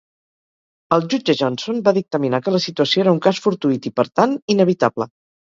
El 0.95 1.03
jutge 1.11 1.35
Johnson 1.41 1.81
va 1.87 1.93
dictaminar 1.97 2.39
que 2.47 2.55
la 2.57 2.63
situació 2.65 3.05
era 3.05 3.15
un 3.17 3.21
cas 3.27 3.43
fortuït 3.45 3.87
i, 3.93 3.95
per 4.01 4.09
tant, 4.23 4.37
inevitable. 4.57 5.11